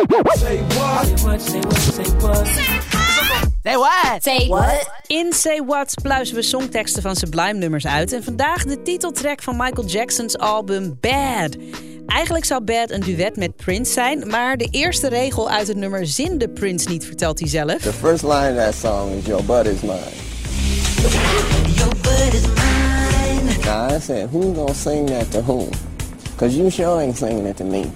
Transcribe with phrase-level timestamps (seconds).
[0.00, 0.38] Say what?
[0.38, 1.40] Say what?
[1.40, 1.60] Say
[2.20, 2.46] what?
[3.62, 4.22] Say what?
[4.22, 4.90] Say what?
[5.06, 8.12] In Say What pluizen we songteksten van Sublime nummers uit.
[8.12, 11.56] En vandaag de titeltrack van Michael Jackson's album Bad.
[12.06, 16.06] Eigenlijk zou Bad een duet met Prince zijn, maar de eerste regel uit het nummer
[16.06, 17.76] zinde Prince niet, vertelt hij zelf.
[17.82, 19.98] The first line of that song is Your butt is mine.
[21.74, 23.58] Your butt is mine.
[23.64, 25.68] Now I said, who's gonna sing that to whom?
[26.36, 27.90] Cause you sure ain't singing it to me.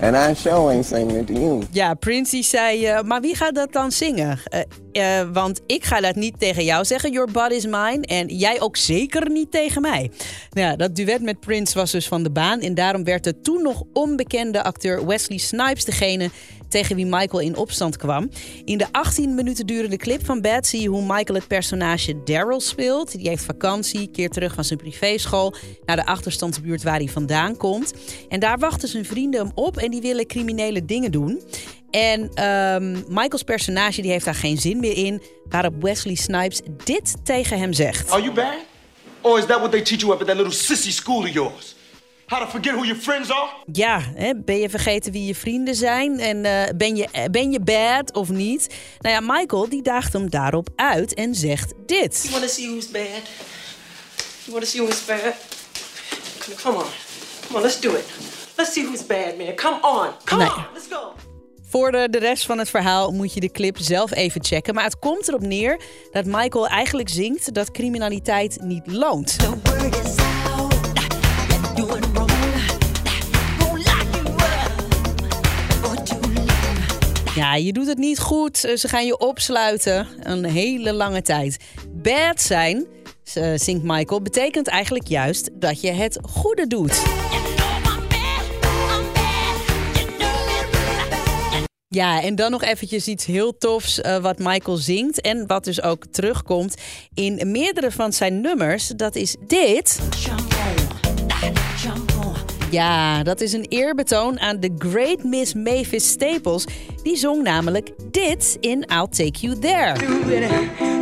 [0.00, 1.62] And I sure ain't singing it to you.
[1.70, 4.38] Ja, Prince zei, eh, maar wie gaat dat dan zingen?
[4.44, 8.00] Eh, eh, want ik ga dat niet tegen jou zeggen, your body is mine.
[8.00, 10.10] En jij ook zeker niet tegen mij.
[10.50, 12.60] Nou ja, dat duet met Prince was dus van de baan.
[12.60, 16.30] En daarom werd de toen nog onbekende acteur Wesley Snipes degene
[16.68, 18.30] tegen wie Michael in opstand kwam.
[18.64, 22.60] In de 18 minuten durende clip van Bad zie je hoe Michael het personage Daryl
[22.60, 23.12] speelt.
[23.12, 25.54] Die heeft vakantie, keert terug van zijn privéschool
[25.86, 27.94] naar de achterstandsbuurt waar hij vandaan komt.
[28.28, 31.42] En daar wachten zijn vrienden hem op en die willen criminele dingen doen.
[31.90, 37.16] En ehm, Michael's personage die heeft daar geen zin meer in, waarop Wesley Snipes dit
[37.22, 38.10] tegen hem zegt.
[38.10, 38.54] Are you bad?
[39.20, 41.75] Or is that what they teach you at that little sissy school of yours?
[42.26, 43.48] How to forget who your friends are?
[43.72, 46.18] Ja, hè, ben je vergeten wie je vrienden zijn?
[46.20, 48.74] En eh, ben, je, ben je bad of niet?
[49.00, 52.18] Nou ja, Michael die daagt hem daarop uit en zegt dit.
[52.22, 53.02] You wanna see who's bad?
[54.44, 55.34] You wanna see who's bad?
[56.62, 56.84] Come on.
[57.46, 58.04] Come on, let's do it.
[58.56, 59.54] Let's see who's bad, man.
[59.54, 60.08] Come on.
[60.24, 60.52] Come Nee.
[60.52, 60.64] on.
[60.74, 61.12] Let's go.
[61.68, 64.74] Voor de, de rest van het verhaal moet je de clip zelf even checken.
[64.74, 65.80] Maar het komt erop neer
[66.12, 69.38] dat Michael eigenlijk zingt dat criminaliteit niet loont.
[69.38, 70.14] The word is
[77.36, 78.64] Ja, je doet het niet goed.
[78.64, 81.56] Eh, Ze gaan je opsluiten een hele lange tijd.
[81.92, 82.86] Bad zijn,
[83.34, 87.02] eh, zingt Michael, betekent eigenlijk juist dat je het goede doet.
[91.88, 95.82] Ja, en dan nog eventjes iets heel tofs eh, wat Michael zingt en wat dus
[95.82, 96.74] ook terugkomt
[97.14, 98.86] in meerdere van zijn nummers.
[98.86, 100.00] Dat is dit.
[102.70, 106.64] Ja, dat is een eerbetoon aan de Great Miss Mavis Staples.
[107.02, 109.94] Die zong namelijk dit in I'll Take You There.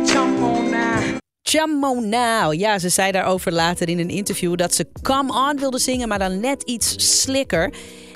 [0.05, 1.17] Jump on now.
[1.41, 2.53] Chamo Now.
[2.53, 6.19] Ja, ze zei daarover later in een interview dat ze Come On wilde zingen, maar
[6.19, 7.73] dan net iets slikker.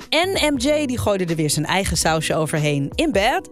[0.08, 3.48] En MJ die gooide er weer zijn eigen sausje overheen in bed.